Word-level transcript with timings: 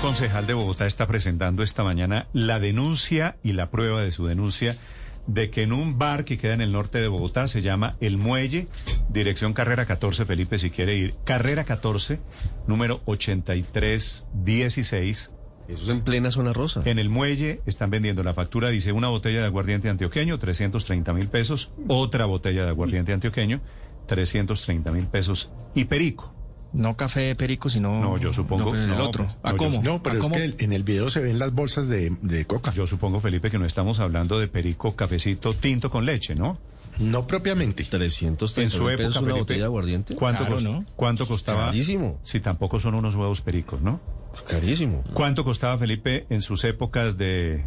concejal 0.00 0.46
de 0.46 0.54
Bogotá 0.54 0.86
está 0.86 1.06
presentando 1.06 1.62
esta 1.62 1.84
mañana 1.84 2.26
la 2.32 2.58
denuncia 2.58 3.36
y 3.42 3.52
la 3.52 3.70
prueba 3.70 4.00
de 4.02 4.12
su 4.12 4.26
denuncia 4.26 4.78
de 5.26 5.50
que 5.50 5.62
en 5.62 5.74
un 5.74 5.98
bar 5.98 6.24
que 6.24 6.38
queda 6.38 6.54
en 6.54 6.62
el 6.62 6.72
norte 6.72 7.00
de 7.00 7.08
Bogotá 7.08 7.48
se 7.48 7.60
llama 7.60 7.96
El 8.00 8.16
Muelle, 8.16 8.68
dirección 9.10 9.52
Carrera 9.52 9.84
14, 9.84 10.24
Felipe, 10.24 10.58
si 10.58 10.70
quiere 10.70 10.96
ir. 10.96 11.16
Carrera 11.24 11.64
14, 11.64 12.18
número 12.66 13.02
8316. 13.04 15.32
Eso 15.68 15.84
es 15.84 15.90
en 15.90 16.00
plena 16.00 16.30
zona 16.30 16.54
rosa. 16.54 16.82
En 16.86 16.98
el 16.98 17.10
muelle 17.10 17.60
están 17.66 17.90
vendiendo 17.90 18.22
la 18.24 18.32
factura, 18.34 18.70
dice 18.70 18.92
una 18.92 19.08
botella 19.08 19.40
de 19.40 19.46
aguardiente 19.46 19.90
antioqueño, 19.90 20.38
330 20.38 21.12
mil 21.12 21.28
pesos, 21.28 21.72
otra 21.86 22.24
botella 22.24 22.64
de 22.64 22.70
aguardiente 22.70 23.12
antioqueño, 23.12 23.60
330 24.06 24.92
mil 24.92 25.06
pesos 25.06 25.52
y 25.74 25.84
perico. 25.84 26.39
No 26.72 26.96
café 26.96 27.34
perico, 27.34 27.68
sino. 27.68 28.00
No, 28.00 28.16
yo 28.16 28.32
supongo- 28.32 28.74
el 28.74 28.88
no, 28.88 29.04
otro. 29.08 29.24
no, 29.24 29.34
¿A 29.42 29.50
yo- 29.52 29.56
cómo? 29.56 29.82
No, 29.82 30.02
pero 30.02 30.14
¿A 30.14 30.18
es 30.18 30.22
cómo? 30.22 30.34
que 30.36 30.44
el- 30.44 30.56
en 30.60 30.72
el 30.72 30.84
video 30.84 31.10
se 31.10 31.20
ven 31.20 31.38
las 31.38 31.52
bolsas 31.52 31.88
de, 31.88 32.16
de 32.22 32.44
coca. 32.44 32.70
Yo 32.72 32.86
supongo, 32.86 33.20
Felipe, 33.20 33.50
que 33.50 33.58
no 33.58 33.66
estamos 33.66 33.98
hablando 33.98 34.38
de 34.38 34.46
perico, 34.46 34.94
cafecito, 34.94 35.52
tinto 35.54 35.90
con 35.90 36.06
leche, 36.06 36.34
¿no? 36.36 36.58
No 36.98 37.26
propiamente. 37.26 37.84
330 37.84 38.62
En 38.62 38.70
su 38.70 38.88
época, 38.88 39.08
pesos 39.08 39.16
una 39.16 39.26
Felipe, 39.32 39.40
botella 39.40 39.58
de 39.60 39.64
aguardiente. 39.64 40.14
¿cuánto, 40.14 40.40
Claro, 40.44 40.56
cost- 40.60 40.64
¿no? 40.64 40.84
¿cuánto 40.96 41.26
costaba? 41.26 41.66
Carísimo. 41.66 42.20
Si 42.22 42.40
tampoco 42.40 42.78
son 42.78 42.94
unos 42.94 43.14
huevos 43.16 43.40
pericos, 43.40 43.80
¿no? 43.80 44.00
Carísimo. 44.46 45.02
¿Cuánto 45.14 45.42
costaba, 45.44 45.76
Felipe, 45.78 46.26
en 46.30 46.40
sus 46.42 46.62
épocas 46.64 47.16
de, 47.18 47.64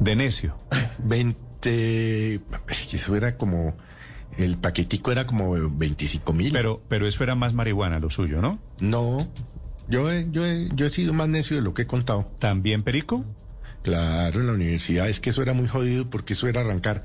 de 0.00 0.16
necio? 0.16 0.56
20. 0.98 2.40
Eso 2.92 3.16
era 3.16 3.36
como. 3.36 3.76
El 4.36 4.56
paquetico 4.56 5.12
era 5.12 5.26
como 5.26 5.52
25 5.70 6.32
mil. 6.32 6.52
Pero, 6.52 6.82
pero 6.88 7.06
eso 7.06 7.22
era 7.22 7.34
más 7.34 7.54
marihuana, 7.54 7.98
lo 8.00 8.10
suyo, 8.10 8.40
¿no? 8.40 8.58
No. 8.80 9.18
Yo 9.88 10.10
he, 10.10 10.26
yo, 10.30 10.44
he, 10.44 10.68
yo 10.74 10.86
he 10.86 10.90
sido 10.90 11.12
más 11.12 11.28
necio 11.28 11.56
de 11.56 11.62
lo 11.62 11.74
que 11.74 11.82
he 11.82 11.86
contado. 11.86 12.30
¿También 12.38 12.82
perico? 12.82 13.24
Claro, 13.82 14.40
en 14.40 14.46
la 14.46 14.54
universidad. 14.54 15.08
Es 15.08 15.20
que 15.20 15.30
eso 15.30 15.42
era 15.42 15.52
muy 15.52 15.68
jodido 15.68 16.08
porque 16.08 16.32
eso 16.32 16.48
era 16.48 16.62
arrancar. 16.62 17.04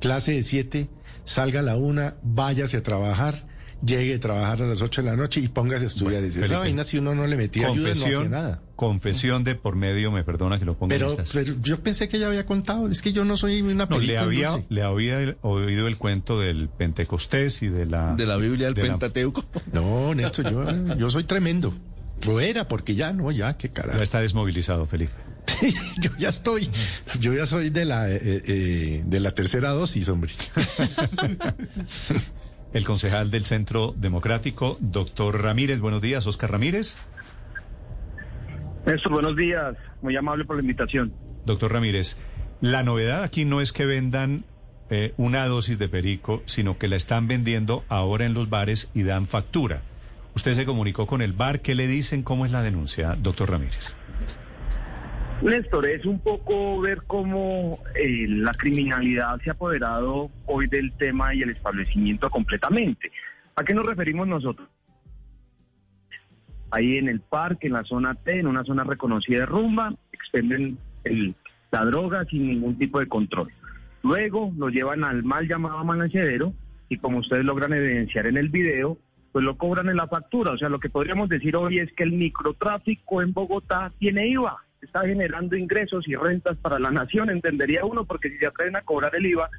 Clase 0.00 0.32
de 0.32 0.42
7, 0.42 0.88
salga 1.24 1.60
a 1.60 1.62
la 1.62 1.76
una, 1.76 2.16
váyase 2.22 2.76
a 2.76 2.82
trabajar, 2.82 3.46
llegue 3.84 4.14
a 4.16 4.20
trabajar 4.20 4.62
a 4.62 4.66
las 4.66 4.82
8 4.82 5.02
de 5.02 5.10
la 5.10 5.16
noche 5.16 5.40
y 5.40 5.48
póngase 5.48 5.84
a 5.84 5.86
estudiar. 5.86 6.22
Dice, 6.22 6.34
Felipe, 6.40 6.46
esa 6.54 6.58
vaina 6.58 6.84
si 6.84 6.98
uno 6.98 7.14
no 7.14 7.26
le 7.26 7.36
metía 7.36 7.68
ayuda 7.68 7.86
no 7.88 7.92
hacía 7.92 8.02
Confesión, 8.04 8.30
nada. 8.30 8.62
confesión 8.76 9.44
de 9.44 9.54
por 9.54 9.76
medio, 9.76 10.10
me 10.10 10.24
perdona 10.24 10.58
que 10.58 10.64
lo 10.64 10.76
ponga 10.76 10.94
en 10.96 11.00
Pero, 11.00 11.10
estas. 11.12 11.32
pero 11.32 11.54
yo 11.62 11.80
pensé 11.80 12.08
que 12.08 12.18
ya 12.18 12.26
había 12.26 12.44
contado. 12.46 12.88
Es 12.88 13.02
que 13.02 13.12
yo 13.12 13.24
no 13.24 13.36
soy 13.36 13.62
una 13.62 13.86
No, 13.86 13.98
le 13.98 14.18
había, 14.18 14.50
dulce. 14.50 14.66
le 14.68 14.82
había 14.82 15.36
oído 15.42 15.86
el 15.88 15.96
cuento 15.96 16.40
del 16.40 16.68
Pentecostés 16.68 17.62
y 17.62 17.68
de 17.68 17.86
la... 17.86 18.14
De 18.14 18.26
la 18.26 18.36
Biblia 18.36 18.66
del 18.66 18.74
de 18.74 18.82
la- 18.82 18.88
Pentateuco. 18.90 19.44
No, 19.72 20.14
Néstor, 20.14 20.50
yo, 20.50 20.94
yo 20.96 21.10
soy 21.10 21.24
tremendo. 21.24 21.72
Lo 22.26 22.40
era, 22.40 22.66
porque 22.66 22.94
ya, 22.96 23.12
no, 23.12 23.30
ya, 23.30 23.56
qué 23.56 23.68
Ya 23.68 23.74
carajo. 23.74 24.02
está 24.02 24.20
desmovilizado, 24.20 24.86
Felipe. 24.86 25.12
yo 26.02 26.10
ya 26.18 26.28
estoy, 26.28 26.68
yo 27.20 27.32
ya 27.32 27.46
soy 27.46 27.70
de 27.70 27.84
la, 27.84 28.10
eh, 28.10 28.20
eh, 28.22 29.02
de 29.06 29.20
la 29.20 29.30
tercera 29.30 29.70
dosis, 29.70 30.08
hombre. 30.08 30.32
El 32.72 32.84
concejal 32.84 33.30
del 33.30 33.46
Centro 33.46 33.94
Democrático, 33.96 34.76
doctor 34.80 35.42
Ramírez. 35.42 35.80
Buenos 35.80 36.02
días, 36.02 36.26
Oscar 36.26 36.52
Ramírez. 36.52 36.98
Néstor, 38.84 39.12
buenos 39.12 39.36
días. 39.36 39.74
Muy 40.02 40.16
amable 40.16 40.44
por 40.44 40.56
la 40.56 40.62
invitación. 40.62 41.12
Doctor 41.46 41.72
Ramírez, 41.72 42.18
la 42.60 42.82
novedad 42.82 43.22
aquí 43.22 43.46
no 43.46 43.62
es 43.62 43.72
que 43.72 43.86
vendan 43.86 44.44
eh, 44.90 45.14
una 45.16 45.46
dosis 45.46 45.78
de 45.78 45.88
perico, 45.88 46.42
sino 46.44 46.76
que 46.78 46.88
la 46.88 46.96
están 46.96 47.26
vendiendo 47.26 47.84
ahora 47.88 48.26
en 48.26 48.34
los 48.34 48.50
bares 48.50 48.90
y 48.94 49.02
dan 49.02 49.26
factura. 49.26 49.82
Usted 50.34 50.52
se 50.54 50.66
comunicó 50.66 51.06
con 51.06 51.22
el 51.22 51.32
bar. 51.32 51.60
¿Qué 51.60 51.74
le 51.74 51.86
dicen? 51.86 52.22
¿Cómo 52.22 52.44
es 52.44 52.52
la 52.52 52.62
denuncia, 52.62 53.16
doctor 53.18 53.50
Ramírez? 53.50 53.96
Néstor, 55.42 55.86
es 55.86 56.04
un 56.04 56.18
poco 56.18 56.80
ver 56.80 57.02
cómo 57.06 57.78
eh, 57.94 58.26
la 58.28 58.52
criminalidad 58.52 59.40
se 59.40 59.50
ha 59.50 59.52
apoderado 59.52 60.30
hoy 60.46 60.66
del 60.66 60.92
tema 60.94 61.32
y 61.34 61.42
el 61.42 61.50
establecimiento 61.50 62.28
completamente. 62.28 63.12
¿A 63.54 63.62
qué 63.62 63.72
nos 63.72 63.86
referimos 63.86 64.26
nosotros? 64.26 64.68
Ahí 66.70 66.96
en 66.96 67.08
el 67.08 67.20
parque, 67.20 67.68
en 67.68 67.74
la 67.74 67.84
zona 67.84 68.14
T, 68.14 68.40
en 68.40 68.46
una 68.48 68.64
zona 68.64 68.84
reconocida 68.84 69.40
de 69.40 69.46
rumba, 69.46 69.94
expenden 70.12 70.76
el- 71.04 71.34
la 71.70 71.84
droga 71.84 72.24
sin 72.24 72.46
ningún 72.48 72.76
tipo 72.76 72.98
de 72.98 73.06
control. 73.06 73.48
Luego 74.02 74.52
lo 74.56 74.68
llevan 74.68 75.04
al 75.04 75.22
mal 75.22 75.46
llamado 75.48 75.84
manacedero 75.84 76.52
y 76.88 76.98
como 76.98 77.18
ustedes 77.18 77.44
logran 77.44 77.72
evidenciar 77.72 78.26
en 78.26 78.36
el 78.38 78.48
video, 78.48 78.98
pues 79.32 79.44
lo 79.44 79.56
cobran 79.56 79.88
en 79.88 79.96
la 79.96 80.08
factura. 80.08 80.52
O 80.52 80.58
sea, 80.58 80.68
lo 80.68 80.80
que 80.80 80.90
podríamos 80.90 81.28
decir 81.28 81.54
hoy 81.56 81.78
es 81.78 81.92
que 81.92 82.02
el 82.04 82.12
microtráfico 82.12 83.22
en 83.22 83.32
Bogotá 83.32 83.92
tiene 83.98 84.28
IVA, 84.28 84.56
está 84.82 85.00
generando 85.06 85.56
ingresos 85.56 86.06
y 86.08 86.14
rentas 86.14 86.56
para 86.58 86.78
la 86.78 86.90
nación, 86.90 87.30
entendería 87.30 87.84
uno, 87.84 88.04
porque 88.04 88.30
si 88.30 88.38
se 88.38 88.46
atreven 88.46 88.76
a 88.76 88.82
cobrar 88.82 89.14
el 89.16 89.26
IVA, 89.26 89.50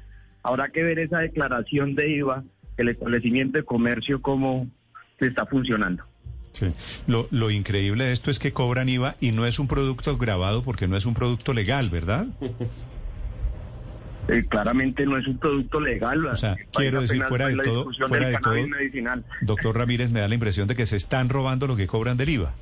habrá 0.42 0.68
que 0.70 0.82
ver 0.82 0.98
esa 0.98 1.18
declaración 1.20 1.94
de 1.94 2.10
IVA, 2.10 2.42
el 2.76 2.88
establecimiento 2.88 3.58
de 3.58 3.64
comercio, 3.64 4.22
cómo 4.22 4.68
se 5.18 5.26
está 5.26 5.44
funcionando. 5.46 6.04
Sí. 6.52 6.72
Lo, 7.06 7.28
lo 7.30 7.50
increíble 7.50 8.04
de 8.04 8.12
esto 8.12 8.30
es 8.30 8.38
que 8.38 8.52
cobran 8.52 8.88
IVA 8.88 9.16
y 9.20 9.30
no 9.32 9.46
es 9.46 9.58
un 9.58 9.68
producto 9.68 10.16
grabado 10.18 10.62
porque 10.64 10.88
no 10.88 10.96
es 10.96 11.06
un 11.06 11.14
producto 11.14 11.52
legal, 11.52 11.90
¿verdad? 11.90 12.26
Eh, 14.28 14.44
claramente 14.48 15.06
no 15.06 15.16
es 15.16 15.26
un 15.26 15.38
producto 15.38 15.80
legal. 15.80 16.24
O 16.26 16.36
sea, 16.36 16.56
quiero 16.72 17.00
decir, 17.02 17.22
fuera 17.24 17.46
fue 17.46 17.56
de 17.56 17.62
todo- 17.62 17.90
fuera 18.08 18.28
de 18.28 18.38
todo- 18.38 18.66
medicinal. 18.68 19.24
Doctor 19.42 19.76
Ramírez, 19.76 20.10
me 20.10 20.20
da 20.20 20.28
la 20.28 20.34
impresión 20.34 20.68
de 20.68 20.76
que 20.76 20.86
se 20.86 20.96
están 20.96 21.28
robando 21.28 21.66
lo 21.66 21.76
que 21.76 21.86
cobran 21.86 22.16
del 22.16 22.28
IVA. 22.30 22.54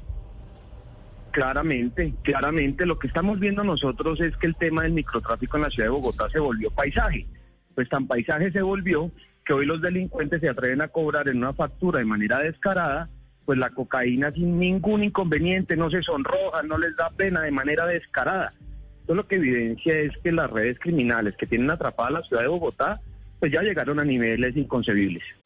Claramente, 1.30 2.14
claramente 2.22 2.86
lo 2.86 2.98
que 2.98 3.06
estamos 3.06 3.38
viendo 3.38 3.62
nosotros 3.62 4.20
es 4.20 4.36
que 4.36 4.46
el 4.46 4.56
tema 4.56 4.82
del 4.82 4.92
microtráfico 4.92 5.56
en 5.56 5.64
la 5.64 5.70
ciudad 5.70 5.86
de 5.88 5.94
Bogotá 5.94 6.28
se 6.30 6.38
volvió 6.38 6.70
paisaje. 6.70 7.26
Pues 7.74 7.88
tan 7.88 8.06
paisaje 8.06 8.50
se 8.50 8.62
volvió 8.62 9.10
que 9.44 9.52
hoy 9.52 9.66
los 9.66 9.80
delincuentes 9.80 10.40
se 10.40 10.48
atreven 10.48 10.82
a 10.82 10.88
cobrar 10.88 11.28
en 11.28 11.38
una 11.38 11.52
factura 11.54 12.00
de 12.00 12.04
manera 12.04 12.38
descarada, 12.38 13.08
pues 13.44 13.58
la 13.58 13.70
cocaína 13.70 14.30
sin 14.32 14.58
ningún 14.58 15.04
inconveniente, 15.04 15.74
no 15.76 15.90
se 15.90 16.02
sonrojan, 16.02 16.68
no 16.68 16.76
les 16.76 16.94
da 16.96 17.10
pena 17.10 17.40
de 17.40 17.50
manera 17.50 17.86
descarada. 17.86 18.52
Eso 19.04 19.14
lo 19.14 19.26
que 19.26 19.36
evidencia 19.36 19.98
es 20.00 20.12
que 20.22 20.32
las 20.32 20.50
redes 20.50 20.78
criminales 20.78 21.34
que 21.38 21.46
tienen 21.46 21.70
atrapada 21.70 22.10
la 22.10 22.22
ciudad 22.22 22.42
de 22.42 22.48
Bogotá, 22.48 23.00
pues 23.40 23.50
ya 23.50 23.62
llegaron 23.62 24.00
a 24.00 24.04
niveles 24.04 24.54
inconcebibles. 24.54 25.22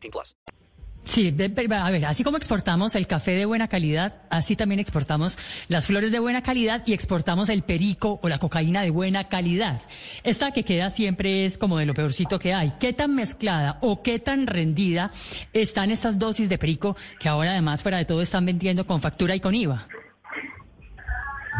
18 0.00 0.10
plus. 0.10 0.34
Sí, 1.08 1.34
a 1.70 1.90
ver, 1.90 2.04
así 2.04 2.22
como 2.22 2.36
exportamos 2.36 2.94
el 2.94 3.06
café 3.06 3.30
de 3.30 3.46
buena 3.46 3.66
calidad, 3.66 4.22
así 4.28 4.56
también 4.56 4.78
exportamos 4.78 5.38
las 5.68 5.86
flores 5.86 6.12
de 6.12 6.18
buena 6.18 6.42
calidad 6.42 6.82
y 6.84 6.92
exportamos 6.92 7.48
el 7.48 7.62
perico 7.62 8.20
o 8.22 8.28
la 8.28 8.38
cocaína 8.38 8.82
de 8.82 8.90
buena 8.90 9.24
calidad. 9.24 9.80
Esta 10.22 10.50
que 10.50 10.64
queda 10.64 10.90
siempre 10.90 11.46
es 11.46 11.56
como 11.56 11.78
de 11.78 11.86
lo 11.86 11.94
peorcito 11.94 12.38
que 12.38 12.52
hay. 12.52 12.74
¿Qué 12.78 12.92
tan 12.92 13.14
mezclada 13.14 13.78
o 13.80 14.02
qué 14.02 14.18
tan 14.18 14.46
rendida 14.46 15.10
están 15.54 15.90
estas 15.90 16.18
dosis 16.18 16.50
de 16.50 16.58
perico 16.58 16.94
que 17.18 17.30
ahora 17.30 17.52
además 17.52 17.82
fuera 17.82 17.96
de 17.96 18.04
todo 18.04 18.20
están 18.20 18.44
vendiendo 18.44 18.86
con 18.86 19.00
factura 19.00 19.34
y 19.34 19.40
con 19.40 19.54
IVA? 19.54 19.88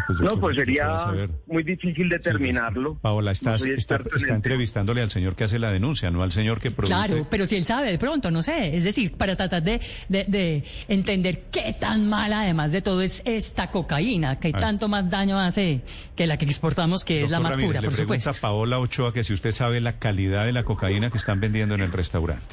Pues 0.07 0.21
No, 0.21 0.39
pues 0.39 0.57
sería 0.57 1.29
muy 1.47 1.63
difícil 1.63 2.09
determinarlo. 2.09 2.97
Paola, 2.97 3.33
estás, 3.33 3.65
está, 3.65 3.97
en 3.97 4.07
está 4.17 4.35
entrevistándole 4.35 5.03
al 5.03 5.11
señor 5.11 5.35
que 5.35 5.45
hace 5.45 5.59
la 5.59 5.71
denuncia, 5.71 6.11
no 6.11 6.23
al 6.23 6.33
señor 6.33 6.61
que 6.61 6.71
produce. 6.71 6.95
Claro, 6.95 7.27
pero 7.31 7.47
si 7.47 7.57
él 7.57 7.65
sabe 7.65 7.91
de 7.91 7.99
pronto, 7.99 8.31
no 8.31 8.43
sé. 8.43 8.77
Es 8.77 8.85
decir, 8.85 9.13
para 9.13 9.37
tratar 9.37 9.63
de, 9.63 9.81
de, 10.09 10.25
de 10.25 10.65
entender 10.89 11.45
qué 11.51 11.75
tan 11.79 12.09
mala, 12.09 12.43
además 12.43 12.73
de 12.73 12.83
todo, 12.83 13.03
es 13.03 13.23
esta 13.25 13.71
cocaína, 13.71 14.39
que 14.39 14.53
ver. 14.53 14.61
tanto 14.61 14.89
más 14.89 15.09
daño 15.11 15.39
hace 15.39 15.83
que 16.17 16.27
la 16.27 16.37
que 16.37 16.45
exportamos, 16.45 17.05
que 17.05 17.25
es 17.25 17.31
la 17.31 17.41
más 17.41 17.53
Ramírez, 17.53 17.69
pura, 17.69 17.81
le 17.81 17.87
por 17.89 17.97
pregunta 17.97 18.21
supuesto. 18.21 18.47
Paola 18.47 18.79
Ochoa 18.79 19.13
que 19.13 19.25
si 19.25 19.35
usted 19.35 19.53
sabe 19.53 19.81
la 19.81 19.99
calidad 19.99 20.47
de 20.47 20.53
la 20.53 20.65
cocaína 20.65 21.11
que 21.11 21.19
están 21.19 21.41
vendiendo 21.41 21.75
en 21.75 21.83
el 21.83 21.93
restaurante. 21.93 22.45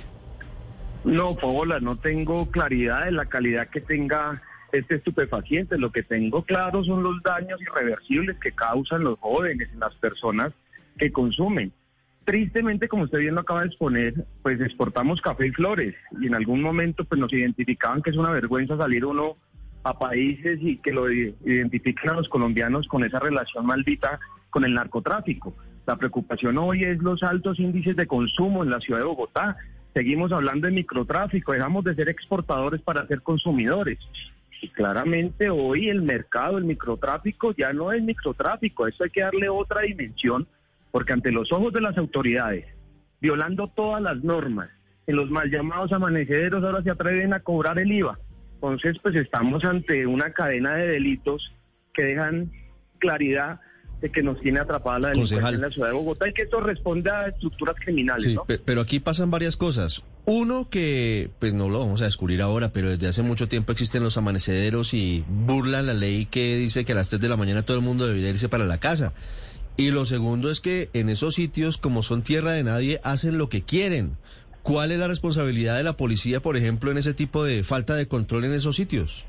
No, 1.04 1.36
Paola, 1.36 1.80
no 1.80 1.98
tengo 1.98 2.50
claridad 2.50 3.06
de 3.06 3.12
la 3.12 3.26
calidad 3.26 3.68
que 3.70 3.80
tenga 3.80 4.42
este 4.78 4.96
estupefaciente. 4.96 5.78
Lo 5.78 5.92
que 5.92 6.04
tengo 6.04 6.44
claro 6.44 6.84
son 6.84 7.04
los 7.04 7.22
daños 7.24 7.60
irreversibles 7.62 8.38
que 8.40 8.52
causan 8.52 9.04
los 9.04 9.20
jóvenes 9.20 9.70
en 9.74 9.80
las 9.80 9.96
personas 9.96 10.54
que 10.98 11.12
consumen. 11.12 11.72
Tristemente, 12.26 12.88
como 12.88 13.04
usted 13.04 13.20
bien 13.20 13.36
lo 13.36 13.42
acaba 13.42 13.62
de 13.62 13.68
exponer, 13.68 14.26
pues 14.42 14.60
exportamos 14.60 15.22
café 15.22 15.48
y 15.48 15.52
flores 15.52 15.94
y 16.20 16.26
en 16.26 16.36
algún 16.36 16.62
momento 16.62 17.06
pues 17.06 17.22
nos 17.22 17.32
identificaban 17.32 18.02
que 18.02 18.10
es 18.10 18.18
una 18.18 18.32
vergüenza 18.32 18.78
salir 18.78 19.06
uno 19.06 19.38
a 19.84 20.00
países 20.00 20.58
y 20.62 20.78
que 20.78 20.92
lo 20.92 21.12
identifiquen 21.12 22.10
a 22.10 22.16
los 22.16 22.28
colombianos 22.28 22.88
con 22.88 23.04
esa 23.04 23.20
relación 23.20 23.68
maldita 23.68 24.20
con 24.50 24.66
el 24.66 24.74
narcotráfico. 24.74 25.54
La 25.86 25.98
preocupación 25.98 26.58
hoy 26.58 26.84
es 26.84 26.98
los 26.98 27.22
altos 27.22 27.60
índices 27.60 27.96
de 27.96 28.08
consumo 28.08 28.64
en 28.64 28.72
la 28.72 28.80
ciudad 28.80 29.02
de 29.02 29.06
Bogotá. 29.06 29.58
Seguimos 29.94 30.32
hablando 30.32 30.66
de 30.66 30.74
microtráfico, 30.74 31.52
dejamos 31.52 31.84
de 31.84 31.94
ser 31.94 32.10
exportadores 32.10 32.82
para 32.82 33.06
ser 33.06 33.22
consumidores. 33.22 34.00
Y 34.62 34.70
claramente 34.70 35.50
hoy 35.50 35.90
el 35.90 36.02
mercado, 36.02 36.58
el 36.58 36.64
microtráfico 36.66 37.54
ya 37.56 37.72
no 37.74 37.92
es 37.92 38.02
microtráfico, 38.04 38.88
eso 38.88 39.04
hay 39.04 39.10
que 39.10 39.22
darle 39.22 39.50
otra 39.50 39.82
dimensión, 39.82 40.48
porque 40.92 41.14
ante 41.14 41.32
los 41.32 41.52
ojos 41.52 41.74
de 41.74 41.82
las 41.82 41.98
autoridades, 41.98 42.66
violando 43.22 43.68
todas 43.76 44.02
las 44.02 44.24
normas, 44.24 44.70
en 45.08 45.18
los 45.18 45.30
mal 45.30 45.52
llamados 45.52 45.92
amanecederos 45.92 46.64
ahora 46.64 46.82
se 46.82 46.90
atreven 46.90 47.34
a 47.34 47.40
cobrar 47.42 47.78
el 47.80 47.92
IVA. 47.92 48.18
Entonces, 48.56 48.98
pues 49.04 49.16
estamos 49.16 49.64
ante 49.66 50.08
una 50.08 50.32
cadena 50.32 50.76
de 50.76 50.88
delitos 50.88 51.54
que 51.94 52.04
dejan 52.04 52.52
claridad 52.98 53.60
de 54.02 54.10
que 54.12 54.24
nos 54.24 54.40
tiene 54.42 54.60
atrapada 54.60 55.00
la 55.00 55.08
delincuencia 55.10 55.38
Concejal. 55.38 55.56
en 55.56 55.62
la 55.62 55.70
ciudad 55.70 55.88
de 55.90 55.94
Bogotá 55.94 56.28
y 56.30 56.34
que 56.34 56.44
esto 56.44 56.60
responde 56.60 57.12
a 57.12 57.28
estructuras 57.28 57.76
criminales, 57.84 58.24
Sí, 58.24 58.34
¿no? 58.36 58.46
pe- 58.46 58.58
pero 58.58 58.82
aquí 58.82 59.00
pasan 59.00 59.30
varias 59.30 59.56
cosas. 59.58 60.04
Uno 60.28 60.70
que, 60.72 61.30
pues 61.38 61.54
no 61.54 61.70
lo 61.70 61.80
vamos 61.80 62.02
a 62.02 62.06
descubrir 62.06 62.42
ahora, 62.42 62.70
pero 62.74 62.90
desde 62.90 63.08
hace 63.08 63.22
mucho 63.22 63.48
tiempo 63.48 63.72
existen 63.72 64.02
los 64.02 64.18
amanecederos 64.18 64.96
y 64.96 65.24
burlan 65.28 65.86
la 65.86 65.94
ley 65.94 66.26
que 66.26 66.58
dice 66.58 66.84
que 66.84 66.94
a 66.94 66.96
las 66.96 67.10
3 67.10 67.22
de 67.22 67.30
la 67.30 67.38
mañana 67.38 67.62
todo 67.62 67.78
el 67.78 67.84
mundo 67.84 68.08
debería 68.08 68.30
irse 68.30 68.50
para 68.50 68.66
la 68.66 68.80
casa. 68.80 69.14
Y 69.78 69.92
lo 69.92 70.06
segundo 70.06 70.50
es 70.50 70.62
que 70.62 70.90
en 70.94 71.10
esos 71.10 71.36
sitios, 71.36 71.78
como 71.78 72.02
son 72.02 72.24
tierra 72.24 72.54
de 72.54 72.64
nadie, 72.64 73.00
hacen 73.04 73.38
lo 73.38 73.50
que 73.50 73.62
quieren. 73.62 74.18
¿Cuál 74.64 74.92
es 74.92 74.98
la 74.98 75.08
responsabilidad 75.08 75.78
de 75.78 75.84
la 75.84 75.96
policía, 75.96 76.40
por 76.40 76.58
ejemplo, 76.58 76.90
en 76.90 76.98
ese 76.98 77.14
tipo 77.14 77.44
de 77.44 77.62
falta 77.62 77.94
de 77.94 78.08
control 78.08 78.46
en 78.46 78.54
esos 78.54 78.78
sitios? 78.78 79.26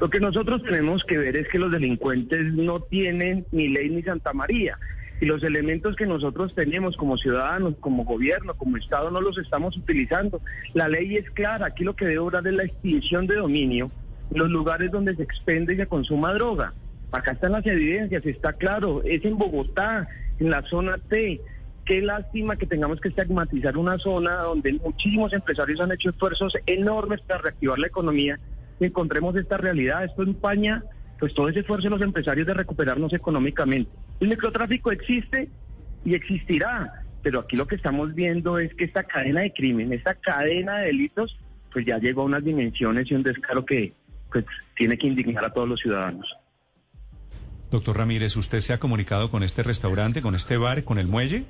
Lo 0.00 0.10
que 0.10 0.20
nosotros 0.20 0.62
tenemos 0.64 1.02
que 1.04 1.16
ver 1.16 1.34
es 1.34 1.48
que 1.48 1.58
los 1.58 1.72
delincuentes 1.72 2.52
no 2.52 2.80
tienen 2.80 3.46
ni 3.52 3.68
ley 3.68 3.88
ni 3.88 4.02
Santa 4.02 4.34
María. 4.34 4.78
Y 5.20 5.26
los 5.26 5.42
elementos 5.42 5.96
que 5.96 6.06
nosotros 6.06 6.54
tenemos 6.54 6.96
como 6.96 7.16
ciudadanos, 7.16 7.74
como 7.80 8.04
gobierno, 8.04 8.54
como 8.54 8.76
Estado, 8.76 9.10
no 9.10 9.20
los 9.20 9.36
estamos 9.38 9.76
utilizando. 9.76 10.40
La 10.74 10.88
ley 10.88 11.16
es 11.16 11.28
clara. 11.30 11.66
Aquí 11.66 11.84
lo 11.84 11.96
que 11.96 12.04
debe 12.04 12.18
obrar 12.18 12.46
es 12.46 12.54
la 12.54 12.64
extinción 12.64 13.26
de 13.26 13.36
dominio 13.36 13.90
los 14.30 14.50
lugares 14.50 14.90
donde 14.90 15.14
se 15.16 15.22
expende 15.22 15.74
y 15.74 15.76
se 15.76 15.86
consuma 15.86 16.34
droga. 16.34 16.74
Acá 17.12 17.32
están 17.32 17.52
las 17.52 17.66
evidencias, 17.66 18.24
está 18.26 18.52
claro. 18.52 19.02
Es 19.04 19.24
en 19.24 19.38
Bogotá, 19.38 20.08
en 20.38 20.50
la 20.50 20.62
zona 20.62 20.98
T. 21.08 21.40
Qué 21.84 22.02
lástima 22.02 22.56
que 22.56 22.66
tengamos 22.66 23.00
que 23.00 23.08
estigmatizar 23.08 23.78
una 23.78 23.98
zona 23.98 24.36
donde 24.42 24.74
muchísimos 24.74 25.32
empresarios 25.32 25.80
han 25.80 25.92
hecho 25.92 26.10
esfuerzos 26.10 26.52
enormes 26.66 27.22
para 27.22 27.40
reactivar 27.40 27.78
la 27.78 27.86
economía 27.86 28.38
y 28.78 28.84
encontremos 28.84 29.34
esta 29.36 29.56
realidad. 29.56 30.04
Esto 30.04 30.22
empaña 30.22 30.84
pues 31.18 31.34
todo 31.34 31.48
ese 31.48 31.60
esfuerzo 31.60 31.84
de 31.84 31.90
los 31.90 32.02
empresarios 32.02 32.46
de 32.46 32.54
recuperarnos 32.54 33.12
económicamente. 33.14 33.90
El 34.20 34.28
microtráfico 34.28 34.90
existe 34.90 35.48
y 36.04 36.14
existirá, 36.14 37.04
pero 37.22 37.40
aquí 37.40 37.56
lo 37.56 37.66
que 37.66 37.76
estamos 37.76 38.14
viendo 38.14 38.58
es 38.58 38.74
que 38.74 38.84
esta 38.84 39.04
cadena 39.04 39.42
de 39.42 39.52
crimen, 39.52 39.92
esta 39.92 40.14
cadena 40.14 40.78
de 40.78 40.86
delitos, 40.86 41.38
pues 41.72 41.86
ya 41.86 41.98
llegó 41.98 42.22
a 42.22 42.26
unas 42.26 42.44
dimensiones 42.44 43.10
y 43.10 43.14
un 43.14 43.22
descaro 43.22 43.64
que 43.64 43.92
pues 44.32 44.44
tiene 44.76 44.96
que 44.96 45.06
indignar 45.06 45.44
a 45.44 45.52
todos 45.52 45.68
los 45.68 45.80
ciudadanos. 45.80 46.26
Doctor 47.70 47.98
Ramírez, 47.98 48.36
¿usted 48.36 48.60
se 48.60 48.72
ha 48.72 48.78
comunicado 48.78 49.30
con 49.30 49.42
este 49.42 49.62
restaurante, 49.62 50.22
con 50.22 50.34
este 50.34 50.56
bar, 50.56 50.84
con 50.84 50.98
el 50.98 51.06
muelle? 51.06 51.44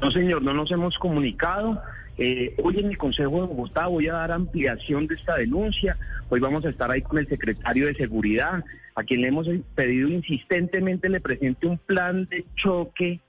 No, 0.00 0.10
señor, 0.10 0.42
no 0.42 0.54
nos 0.54 0.70
hemos 0.70 0.96
comunicado. 0.98 1.80
Eh, 2.16 2.54
hoy 2.62 2.78
en 2.78 2.86
el 2.86 2.98
Consejo 2.98 3.40
de 3.40 3.48
Bogotá 3.48 3.86
voy 3.86 4.06
a 4.08 4.14
dar 4.14 4.32
ampliación 4.32 5.06
de 5.06 5.16
esta 5.16 5.36
denuncia. 5.36 5.96
Hoy 6.28 6.40
vamos 6.40 6.64
a 6.64 6.70
estar 6.70 6.90
ahí 6.90 7.02
con 7.02 7.18
el 7.18 7.28
secretario 7.28 7.86
de 7.86 7.94
Seguridad, 7.94 8.64
a 8.94 9.02
quien 9.02 9.22
le 9.22 9.28
hemos 9.28 9.48
pedido 9.74 10.08
insistentemente 10.08 11.08
le 11.08 11.20
presente 11.20 11.66
un 11.66 11.78
plan 11.78 12.26
de 12.26 12.44
choque 12.54 13.20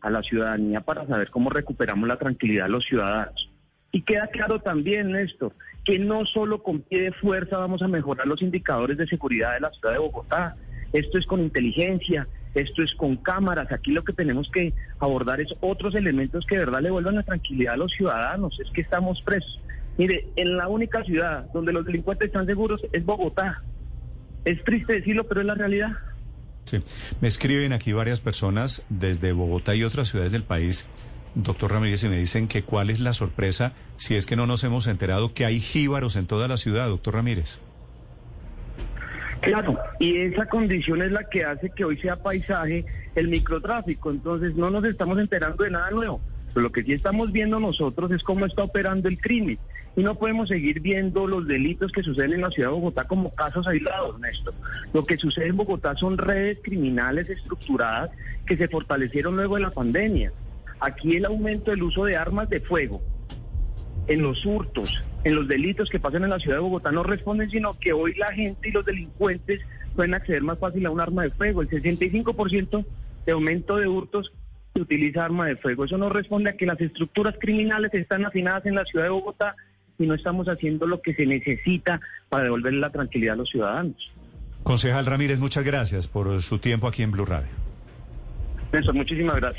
a 0.00 0.10
la 0.10 0.22
ciudadanía 0.22 0.80
para 0.80 1.06
saber 1.06 1.30
cómo 1.30 1.50
recuperamos 1.50 2.06
la 2.06 2.18
tranquilidad 2.18 2.64
de 2.64 2.70
los 2.70 2.84
ciudadanos. 2.84 3.50
Y 3.90 4.02
queda 4.02 4.26
claro 4.26 4.60
también, 4.60 5.12
Néstor, 5.12 5.54
que 5.84 5.98
no 5.98 6.26
solo 6.26 6.62
con 6.62 6.82
pie 6.82 7.02
de 7.02 7.12
fuerza 7.12 7.56
vamos 7.56 7.80
a 7.80 7.88
mejorar 7.88 8.26
los 8.26 8.42
indicadores 8.42 8.98
de 8.98 9.06
seguridad 9.06 9.54
de 9.54 9.60
la 9.60 9.70
ciudad 9.70 9.94
de 9.94 10.00
Bogotá. 10.00 10.56
Esto 10.92 11.18
es 11.18 11.26
con 11.26 11.40
inteligencia, 11.40 12.28
esto 12.54 12.82
es 12.82 12.94
con 12.94 13.16
cámaras. 13.16 13.70
Aquí 13.72 13.92
lo 13.92 14.04
que 14.04 14.12
tenemos 14.12 14.50
que 14.50 14.72
abordar 14.98 15.40
es 15.40 15.54
otros 15.60 15.94
elementos 15.94 16.46
que 16.46 16.56
de 16.56 16.64
verdad 16.64 16.80
le 16.80 16.90
vuelvan 16.90 17.16
la 17.16 17.22
tranquilidad 17.22 17.74
a 17.74 17.76
los 17.76 17.92
ciudadanos. 17.92 18.58
Es 18.60 18.70
que 18.72 18.80
estamos 18.80 19.20
presos. 19.22 19.60
Mire, 19.96 20.28
en 20.36 20.56
la 20.56 20.68
única 20.68 21.02
ciudad 21.04 21.46
donde 21.52 21.72
los 21.72 21.84
delincuentes 21.84 22.28
están 22.28 22.46
seguros 22.46 22.80
es 22.92 23.04
Bogotá. 23.04 23.62
Es 24.44 24.62
triste 24.64 24.94
decirlo, 24.94 25.26
pero 25.26 25.40
es 25.40 25.46
la 25.46 25.54
realidad. 25.54 25.90
Sí. 26.64 26.80
Me 27.20 27.28
escriben 27.28 27.72
aquí 27.72 27.92
varias 27.92 28.20
personas 28.20 28.84
desde 28.88 29.32
Bogotá 29.32 29.74
y 29.74 29.84
otras 29.84 30.08
ciudades 30.08 30.32
del 30.32 30.44
país, 30.44 30.86
doctor 31.34 31.72
Ramírez, 31.72 32.04
y 32.04 32.08
me 32.08 32.18
dicen 32.18 32.46
que 32.46 32.62
cuál 32.62 32.90
es 32.90 33.00
la 33.00 33.12
sorpresa 33.12 33.72
si 33.96 34.14
es 34.14 34.26
que 34.26 34.36
no 34.36 34.46
nos 34.46 34.64
hemos 34.64 34.86
enterado 34.86 35.34
que 35.34 35.46
hay 35.46 35.60
jíbaros 35.60 36.14
en 36.16 36.26
toda 36.26 36.46
la 36.46 36.58
ciudad, 36.58 36.88
doctor 36.88 37.14
Ramírez. 37.14 37.58
Claro, 39.40 39.78
y 39.98 40.18
esa 40.18 40.46
condición 40.46 41.02
es 41.02 41.12
la 41.12 41.24
que 41.24 41.44
hace 41.44 41.70
que 41.70 41.84
hoy 41.84 41.96
sea 41.98 42.16
paisaje 42.16 42.84
el 43.14 43.28
microtráfico. 43.28 44.10
Entonces 44.10 44.54
no 44.56 44.70
nos 44.70 44.84
estamos 44.84 45.18
enterando 45.18 45.64
de 45.64 45.70
nada 45.70 45.90
nuevo. 45.90 46.20
Pero 46.48 46.62
lo 46.62 46.72
que 46.72 46.82
sí 46.82 46.92
estamos 46.92 47.30
viendo 47.32 47.60
nosotros 47.60 48.10
es 48.10 48.22
cómo 48.22 48.46
está 48.46 48.64
operando 48.64 49.08
el 49.08 49.18
crimen. 49.18 49.58
Y 49.96 50.02
no 50.02 50.14
podemos 50.14 50.48
seguir 50.48 50.80
viendo 50.80 51.26
los 51.26 51.46
delitos 51.46 51.90
que 51.92 52.02
suceden 52.02 52.34
en 52.34 52.42
la 52.42 52.50
ciudad 52.50 52.68
de 52.68 52.74
Bogotá 52.74 53.04
como 53.04 53.34
casos 53.34 53.66
aislados, 53.66 54.18
Néstor. 54.20 54.54
Lo 54.92 55.04
que 55.04 55.16
sucede 55.16 55.48
en 55.48 55.56
Bogotá 55.56 55.96
son 55.96 56.18
redes 56.18 56.58
criminales 56.62 57.28
estructuradas 57.28 58.10
que 58.46 58.56
se 58.56 58.68
fortalecieron 58.68 59.36
luego 59.36 59.56
de 59.56 59.62
la 59.62 59.70
pandemia. 59.70 60.32
Aquí 60.80 61.16
el 61.16 61.24
aumento 61.24 61.72
del 61.72 61.82
uso 61.82 62.04
de 62.04 62.16
armas 62.16 62.48
de 62.48 62.60
fuego, 62.60 63.02
en 64.08 64.22
los 64.22 64.44
hurtos, 64.44 65.04
en 65.24 65.34
los 65.34 65.46
delitos 65.46 65.88
que 65.90 66.00
pasan 66.00 66.24
en 66.24 66.30
la 66.30 66.38
ciudad 66.38 66.56
de 66.56 66.62
Bogotá 66.62 66.90
no 66.90 67.02
responden, 67.02 67.50
sino 67.50 67.78
que 67.78 67.92
hoy 67.92 68.14
la 68.14 68.32
gente 68.32 68.68
y 68.68 68.72
los 68.72 68.84
delincuentes 68.84 69.60
pueden 69.94 70.14
acceder 70.14 70.42
más 70.42 70.58
fácil 70.58 70.86
a 70.86 70.90
un 70.90 71.00
arma 71.00 71.22
de 71.22 71.30
fuego. 71.30 71.62
El 71.62 71.68
65% 71.68 72.84
de 73.26 73.32
aumento 73.32 73.76
de 73.76 73.86
hurtos 73.86 74.32
se 74.74 74.80
utiliza 74.80 75.24
arma 75.24 75.46
de 75.46 75.56
fuego. 75.56 75.84
Eso 75.84 75.98
no 75.98 76.08
responde 76.08 76.50
a 76.50 76.56
que 76.56 76.66
las 76.66 76.80
estructuras 76.80 77.34
criminales 77.38 77.92
están 77.92 78.24
afinadas 78.24 78.64
en 78.66 78.74
la 78.74 78.84
ciudad 78.84 79.04
de 79.04 79.10
Bogotá 79.10 79.54
y 79.98 80.06
no 80.06 80.14
estamos 80.14 80.48
haciendo 80.48 80.86
lo 80.86 81.02
que 81.02 81.14
se 81.14 81.26
necesita 81.26 82.00
para 82.28 82.44
devolverle 82.44 82.80
la 82.80 82.90
tranquilidad 82.90 83.34
a 83.34 83.38
los 83.38 83.50
ciudadanos. 83.50 84.12
Concejal 84.62 85.06
Ramírez, 85.06 85.38
muchas 85.38 85.64
gracias 85.64 86.08
por 86.08 86.40
su 86.42 86.58
tiempo 86.58 86.88
aquí 86.88 87.02
en 87.02 87.10
Blue 87.10 87.26
Radio. 87.26 87.48
Néstor, 88.72 88.94
muchísimas 88.94 89.36
gracias. 89.36 89.56